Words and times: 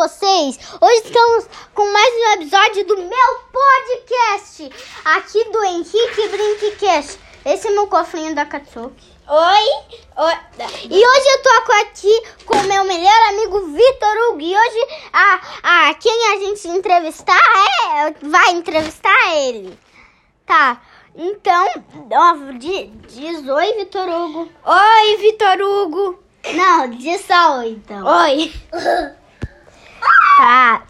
vocês. 0.00 0.58
Hoje 0.80 1.02
estamos 1.04 1.44
com 1.74 1.92
mais 1.92 2.14
um 2.14 2.32
episódio 2.40 2.86
do 2.86 2.96
meu 2.96 3.40
podcast, 3.52 4.70
aqui 5.04 5.44
do 5.50 5.62
Henrique 5.62 6.28
Brinkcast. 6.28 7.18
Esse 7.44 7.68
é 7.68 7.70
meu 7.72 7.86
cofrinho 7.86 8.34
da 8.34 8.46
Katsuki. 8.46 9.12
Oi. 9.28 9.94
Oi. 10.16 10.32
E 10.88 11.06
hoje 11.06 11.28
eu 11.28 11.42
tô 11.42 11.72
aqui 11.82 12.22
com 12.46 12.56
o 12.56 12.62
meu 12.62 12.82
melhor 12.84 13.28
amigo 13.28 13.60
Vitor 13.66 14.16
Hugo. 14.30 14.40
E 14.40 14.56
hoje 14.56 14.86
a, 15.12 15.40
a, 15.90 15.94
quem 15.96 16.32
a 16.32 16.38
gente 16.46 16.66
entrevistar 16.68 17.38
é. 17.98 18.14
Vai 18.22 18.52
entrevistar 18.52 19.36
ele. 19.36 19.78
Tá. 20.46 20.80
Então, 21.14 21.66
ó, 22.10 22.52
di- 22.58 22.86
diz 23.06 23.46
oi, 23.46 23.72
Vitor 23.74 24.08
Hugo. 24.08 24.48
Oi, 24.64 25.16
Vitor 25.18 25.60
Hugo. 25.60 26.18
Não, 26.54 26.88
diz 26.88 27.22
só 27.26 27.58
oi, 27.58 27.68
então. 27.72 28.06
Oi. 28.06 28.50
Tá. 30.36 30.82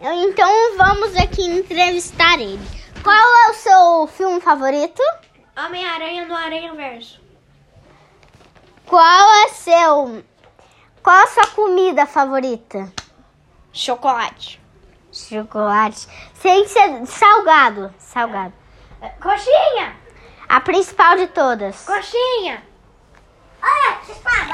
Então 0.00 0.76
vamos 0.76 1.16
aqui 1.16 1.42
entrevistar 1.42 2.38
ele. 2.40 2.60
Qual 3.02 3.16
é 3.16 3.50
o 3.50 3.54
seu 3.54 4.06
filme 4.06 4.40
favorito? 4.40 5.02
Homem-Aranha 5.56 6.26
no 6.26 6.34
Aranha 6.34 6.74
Verso. 6.74 7.20
Qual 8.86 9.34
é 9.44 9.48
seu. 9.48 10.24
Qual 11.02 11.16
a 11.16 11.26
sua 11.26 11.46
comida 11.48 12.06
favorita? 12.06 12.92
Chocolate. 13.72 14.60
Chocolate. 15.12 16.08
Sem 16.34 16.66
ser 16.66 17.06
salgado. 17.06 17.94
Salgado. 17.98 18.52
Coxinha. 19.20 19.96
A 20.48 20.60
principal 20.60 21.16
de 21.16 21.28
todas. 21.28 21.84
Coxinha. 21.84 22.62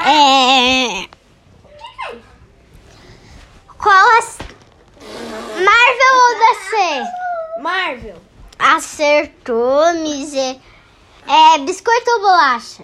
É. 0.05 1.16
Qual 3.77 4.11
é. 4.11 4.19
Marvel 5.63 6.13
ou 6.15 6.39
DC? 6.39 7.61
Marvel. 7.61 8.21
Acertou, 8.59 9.93
miser. 9.93 10.59
É 11.27 11.59
biscoito 11.59 12.09
ou 12.11 12.21
bolacha? 12.21 12.83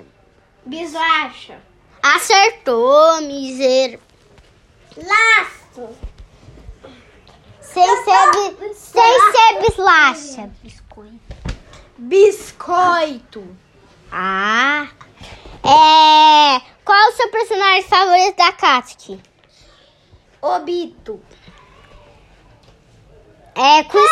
Bislacha. 0.66 1.59
Acertou, 2.02 3.21
miser. 3.21 3.99
Laço. 4.97 5.89
Sem 7.59 8.03
ser, 8.03 8.75
sem 8.75 9.31
ser 9.31 9.61
bislacha. 9.61 10.52
Biscoito. 10.61 11.19
Biscoito. 11.97 13.58
Ah. 14.11 14.88
É. 15.64 16.61
Qual 16.86 17.09
o 17.09 17.14
seu 17.14 17.30
personagem 17.30 17.83
favorito 17.83 18.36
da 18.36 18.52
Katsuki? 18.52 19.33
Obito. 20.44 21.22
É, 23.55 23.81
quiz, 23.86 24.11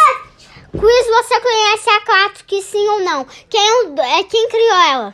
quiz 0.71 1.07
você 1.07 1.41
conhece 1.41 1.89
a 1.89 2.01
Katsuki 2.05 2.61
sim 2.61 2.87
ou 2.87 3.01
não? 3.01 3.25
Quem, 3.49 3.59
é 3.99 4.19
é, 4.19 4.23
quem 4.23 4.47
criou 4.47 4.79
ela? 4.79 5.13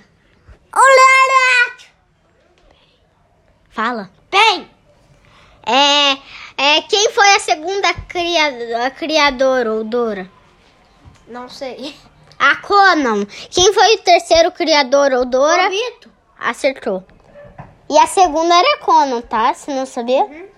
Olá. 0.76 1.76
Fala. 3.72 4.12
Bem. 4.30 4.70
É, 5.66 6.12
é, 6.56 6.82
quem 6.84 7.10
foi 7.10 7.34
a 7.34 7.40
segunda 7.40 7.92
cria, 8.08 8.86
a 8.86 8.92
criadora 8.92 9.73
ou 9.73 9.84
dora? 9.84 10.30
Não 11.28 11.50
sei. 11.50 11.95
A 12.38 12.58
Conan. 12.58 13.26
Quem 13.50 13.73
foi 13.73 13.95
o 13.95 14.04
terceiro 14.04 14.52
criador 14.52 15.12
ou 15.14 15.26
dora? 15.26 15.66
Obito. 15.66 16.12
Acertou. 16.38 17.04
E 17.90 17.98
a 17.98 18.06
segunda 18.06 18.54
era 18.54 18.76
a 18.76 18.86
Conan, 18.86 19.22
tá? 19.22 19.52
Você 19.52 19.73
não 19.73 19.88
sabia? 19.88 20.23
Uhum. 20.23 20.57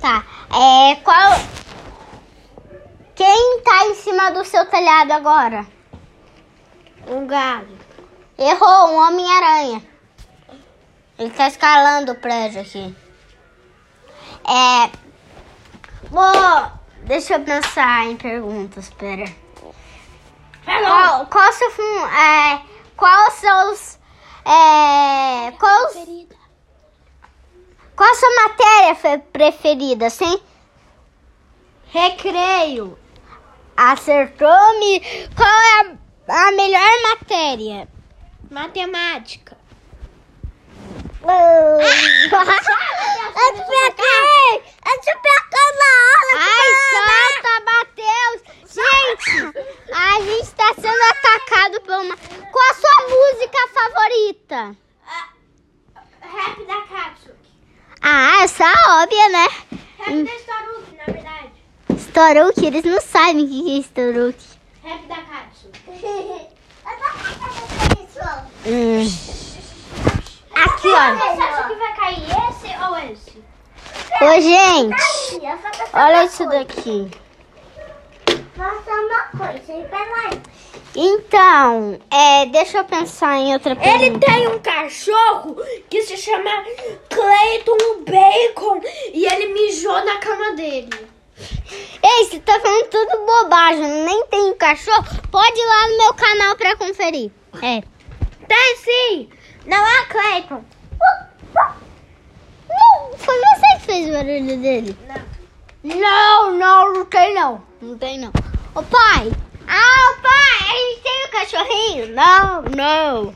Tá. 0.00 0.24
É, 0.50 0.96
qual... 0.96 1.32
Quem 3.14 3.60
tá 3.62 3.86
em 3.86 3.94
cima 3.94 4.30
do 4.32 4.44
seu 4.44 4.66
telhado 4.66 5.12
agora? 5.12 5.66
Um 7.06 7.26
galho. 7.26 7.78
Errou, 8.38 8.90
um 8.90 9.06
Homem-Aranha. 9.06 9.82
Ele 11.18 11.30
tá 11.30 11.46
escalando 11.46 12.12
o 12.12 12.16
prédio 12.16 12.60
aqui. 12.60 12.96
É... 14.44 14.90
Bom, 16.10 16.72
deixa 17.04 17.34
eu 17.34 17.40
pensar 17.44 18.06
em 18.06 18.16
perguntas, 18.16 18.90
pera. 18.90 19.24
Qual, 20.64 21.26
qual 21.26 21.48
o 21.48 21.52
seu 21.52 21.70
filme... 21.70 22.00
É, 22.00 22.60
qual 22.96 23.28
os 23.28 23.34
seus... 23.34 23.98
É, 24.44 25.52
qual, 25.52 25.86
os- 25.86 26.26
qual 27.96 28.10
a 28.10 28.14
sua 28.14 28.30
matéria 28.48 28.94
fe- 28.94 29.18
preferida, 29.32 30.10
sim? 30.10 30.40
Recreio. 31.88 32.98
Acertou-me. 33.76 35.00
Qual 35.36 35.48
é 35.48 35.80
a, 36.28 36.48
a 36.48 36.52
melhor 36.52 36.90
matéria? 37.10 37.88
Matemática. 38.50 39.56
Eu 41.22 41.78
te 43.54 43.62
peguei! 43.68 44.52
Eu 44.84 45.00
te 45.00 45.12
peguei 45.22 45.68
na 45.78 45.92
aula! 46.12 46.34
Ai, 46.38 46.70
solta, 46.92 47.52
Matheus! 47.64 48.40
Gente, 48.72 49.30
a 49.92 50.20
gente 50.20 50.50
tá 50.54 50.68
sendo 50.74 51.02
atacado 51.10 51.80
por 51.82 51.94
uma... 52.00 52.16
Qual 52.16 52.70
a 52.70 52.74
sua 52.74 52.98
música 53.08 53.60
favorita? 53.72 54.76
Rap 56.20 56.64
da 56.64 56.80
Katsuki. 56.82 57.52
Ah, 58.00 58.42
essa 58.42 58.64
é 58.64 59.02
óbvia, 59.02 59.28
né? 59.28 59.46
Rap 59.98 60.22
da 60.24 60.34
Staruki, 60.36 60.96
na 60.96 61.04
verdade. 61.04 61.52
Storuki, 62.12 62.66
eles 62.66 62.84
não 62.84 63.00
sabem 63.00 63.42
o 63.42 63.48
que 63.48 63.78
é 63.78 63.80
Storuki. 63.80 64.46
Rap 64.84 65.06
da 65.06 65.16
Katsuki. 65.16 66.52
Hum. 68.66 69.06
Aqui, 70.54 70.88
ó. 70.88 71.14
Você 71.14 71.42
acha 71.42 71.68
que 71.68 71.74
vai 71.74 71.96
cair 71.96 72.26
esse 72.50 72.68
ou 72.84 72.98
esse? 72.98 73.42
Ô, 74.20 74.40
gente, 74.42 74.94
olha 75.94 76.24
isso 76.24 76.46
daqui. 76.50 77.10
Uma 78.58 79.22
coisa. 79.38 79.72
Então, 80.94 81.98
é, 82.10 82.44
deixa 82.44 82.76
eu 82.76 82.84
pensar 82.84 83.38
em 83.38 83.54
outra 83.54 83.74
pergunta. 83.74 84.04
Ele 84.04 84.18
tem 84.18 84.48
um 84.48 84.58
cachorro 84.58 85.56
que 85.88 86.02
se 86.02 86.18
chama 86.18 86.50
Clayton 87.08 88.04
Bacon 88.04 88.82
e 89.14 89.24
ele 89.24 89.54
mijou 89.54 90.04
na 90.04 90.18
cama 90.18 90.52
dele. 90.52 91.11
Ei, 92.02 92.24
você 92.24 92.38
tá 92.40 92.58
falando 92.60 92.88
tudo 92.88 93.26
bobagem, 93.26 94.04
nem 94.04 94.26
tem 94.26 94.54
cachorro? 94.56 95.06
Pode 95.30 95.58
ir 95.58 95.64
lá 95.64 95.88
no 95.88 95.98
meu 95.98 96.14
canal 96.14 96.56
pra 96.56 96.76
conferir. 96.76 97.30
É. 97.62 97.82
Tem 98.48 98.76
sim! 98.76 99.28
Não 99.66 99.86
é 99.86 100.04
Clayton. 100.06 100.64
Não, 102.68 103.18
foi 103.18 103.38
você 103.38 103.78
que 103.78 103.84
fez 103.84 104.08
o 104.08 104.12
barulho 104.12 104.56
dele. 104.60 104.96
Não, 105.84 106.58
não, 106.58 106.92
não 106.92 107.04
tem 107.06 107.34
não. 107.34 107.62
Não 107.80 107.96
tem 107.98 108.18
não. 108.18 108.32
Ô 108.74 108.82
pai! 108.82 109.32
Ah, 109.68 110.14
pai, 110.22 110.68
a 110.68 110.74
gente 110.74 111.02
tem 111.02 111.26
um 111.26 111.30
cachorrinho? 111.30 112.14
Não, 112.14 112.62
não. 112.62 113.34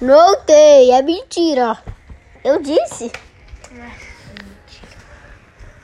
Não 0.00 0.40
tem, 0.42 0.94
é 0.94 1.02
mentira. 1.02 1.78
Eu 2.44 2.60
disse. 2.60 3.10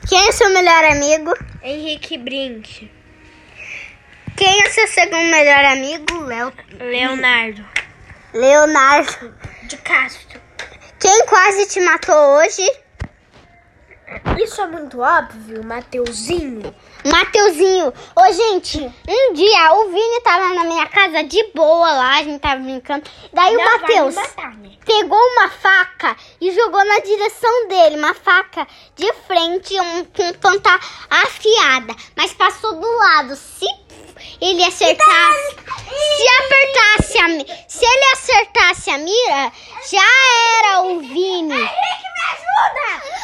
Quem 0.07 0.27
é 0.27 0.31
seu 0.31 0.49
melhor 0.49 0.83
amigo? 0.85 1.33
Henrique 1.63 2.17
Brink. 2.17 2.91
Quem 4.37 4.61
é 4.61 4.69
seu 4.69 4.87
segundo 4.87 5.23
melhor 5.31 5.65
amigo? 5.65 6.19
Léo. 6.25 6.53
Leonardo. 6.79 7.65
Leonardo. 8.31 9.33
De 9.63 9.77
Castro. 9.77 10.39
Quem 10.99 11.25
quase 11.25 11.67
te 11.67 11.81
matou 11.81 12.15
hoje? 12.37 12.61
Isso 14.37 14.61
é 14.61 14.67
muito 14.67 14.99
óbvio, 14.99 15.63
Mateuzinho. 15.63 16.75
Mateuzinho. 17.03 17.91
Ô, 18.15 18.31
gente, 18.31 18.79
um 19.07 19.33
dia 19.33 19.73
o 19.73 19.89
Vini 19.89 20.21
tava 20.23 20.53
na 20.53 20.63
minha 20.65 20.85
casa 20.87 21.23
de 21.23 21.43
boa 21.55 21.91
lá, 21.91 22.19
a 22.19 22.23
gente 22.23 22.39
tava 22.39 22.61
brincando. 22.61 23.09
Daí 23.33 23.55
o 23.55 23.57
Não 23.57 23.65
vai 23.65 23.79
Matheus 23.79 24.15
né? 24.15 24.23
pegou 24.85 25.17
uma 25.17 25.49
faca 25.49 25.84
e 26.45 26.53
jogou 26.53 26.85
na 26.85 26.99
direção 26.99 27.67
dele. 27.67 27.97
Uma 27.97 28.13
faca 28.13 28.67
de 28.95 29.11
frente 29.27 29.79
um, 29.79 30.05
com 30.05 30.33
ponta 30.33 30.79
afiada. 31.09 31.95
Mas 32.15 32.33
passou 32.33 32.79
do 32.79 32.97
lado. 32.97 33.35
Se 33.35 33.65
ele 34.41 34.63
acertasse. 34.63 35.55
Se 35.85 36.27
apertasse 36.43 37.17
a 37.19 37.27
Se 37.67 37.85
ele 37.85 38.05
acertasse 38.13 38.89
a 38.91 38.97
mira, 38.97 39.51
já 39.89 40.07
era 40.59 40.81
o 40.83 40.99
Vini. 40.99 41.53
Henrique, 41.53 42.07
me 42.15 42.21
ajuda! 42.33 43.15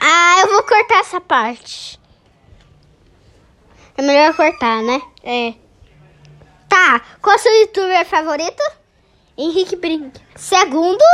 Ah, 0.00 0.40
eu 0.40 0.52
vou 0.52 0.62
cortar 0.62 1.00
essa 1.00 1.20
parte. 1.20 2.00
É 3.96 4.02
melhor 4.02 4.34
cortar, 4.34 4.82
né? 4.82 5.02
É. 5.22 5.69
Qual 7.22 7.38
seu 7.38 7.52
youtuber 7.60 8.06
favorito? 8.06 8.62
Henrique 9.36 9.76
Brink. 9.76 10.18
Segundo, 10.36 11.04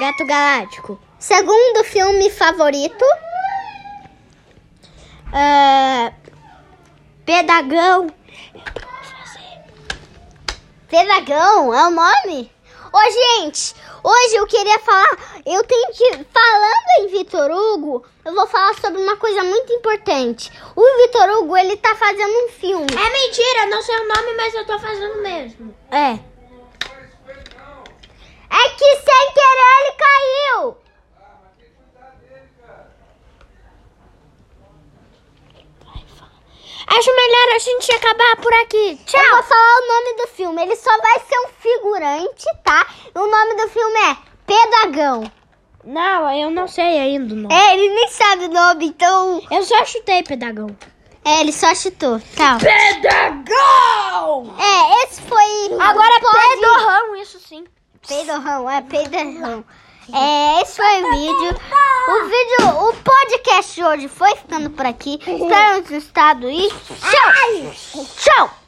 Gato 0.00 0.26
Galáctico. 0.26 1.00
segundo 1.18 1.84
filme 1.84 2.28
favorito. 2.30 3.04
É... 5.32 6.12
Pedagão. 7.24 8.08
Pedagão 10.88 11.74
é 11.74 11.88
o 11.88 11.90
nome? 11.90 12.52
Ô, 12.92 13.40
gente, 13.42 13.74
hoje 14.04 14.36
eu 14.36 14.46
queria 14.46 14.78
falar. 14.78 15.40
Eu 15.44 15.64
tenho 15.64 15.90
que. 15.92 16.24
Falando 16.32 17.00
em 17.00 17.08
Vitor 17.08 17.50
Hugo, 17.50 18.04
eu 18.24 18.34
vou 18.34 18.46
falar 18.46 18.74
sobre 18.74 19.02
uma 19.02 19.16
coisa 19.16 19.42
muito 19.42 19.72
importante. 19.72 20.52
O 20.76 20.96
Vitor 21.02 21.28
Hugo, 21.30 21.56
ele 21.56 21.76
tá 21.76 21.96
fazendo 21.96 22.32
um 22.44 22.48
filme. 22.50 22.86
É 22.94 23.10
mentira, 23.34 23.66
não 23.66 23.82
sei 23.82 23.96
o 23.96 24.08
nome, 24.08 24.32
mas 24.36 24.54
eu 24.54 24.64
tô 24.64 24.78
fazendo 24.78 25.20
mesmo. 25.22 25.74
É. 25.90 26.12
É 28.50 28.68
que 28.68 28.96
sem 28.96 29.32
querer 29.32 29.74
ele 29.80 29.96
caiu. 29.98 30.76
Acho 36.86 37.16
melhor 37.16 37.54
a 37.54 37.58
gente 37.58 37.92
acabar 37.92 38.36
por 38.36 38.54
aqui. 38.54 39.00
Tchau. 39.04 39.20
Eu 39.20 39.30
vou 39.30 39.42
falar 39.42 39.80
o 39.80 39.88
nome 39.88 40.16
do 40.16 40.28
filme. 40.28 40.62
Ele 40.62 40.76
só 40.76 40.96
vai 40.98 41.18
ser 41.20 41.38
um 41.40 41.48
figurante, 41.58 42.44
tá? 42.62 42.86
O 43.14 43.26
nome 43.26 43.54
do 43.54 43.68
filme 43.68 43.98
é 44.00 44.16
Pedagão. 44.46 45.32
Não, 45.82 46.32
eu 46.32 46.50
não 46.50 46.68
sei 46.68 46.98
ainda 46.98 47.34
o 47.34 47.36
nome. 47.36 47.54
É, 47.54 47.74
ele 47.74 47.94
nem 47.94 48.08
sabe 48.08 48.44
o 48.44 48.48
nome, 48.48 48.86
então. 48.86 49.42
Eu 49.50 49.62
só 49.64 49.84
chutei 49.84 50.22
pedagão. 50.22 50.68
É, 51.24 51.40
ele 51.40 51.52
só 51.52 51.74
chutou. 51.74 52.20
Tá. 52.36 52.58
Pedagão! 52.58 54.54
É, 54.58 55.04
esse 55.04 55.22
foi. 55.22 55.72
Agora 55.80 56.20
pode... 56.20 56.48
pedorrão, 56.60 57.16
isso 57.16 57.40
sim. 57.40 57.64
Peidorrão, 58.06 58.68
é 58.68 58.82
peidorrão. 58.82 59.64
É, 60.12 60.60
esse 60.60 60.76
foi 60.76 61.02
o 61.02 61.10
vídeo. 61.12 61.60
O 62.06 62.24
vídeo, 62.24 62.88
o 62.88 62.92
podcast 62.92 63.74
de 63.74 63.82
hoje 63.82 64.08
foi 64.08 64.36
ficando 64.36 64.68
por 64.68 64.84
aqui. 64.84 65.14
Espero 65.14 65.82
ter 65.82 65.94
gostado 65.94 66.50
e 66.50 66.68
tchau! 66.68 68.04
Tchau! 68.16 68.63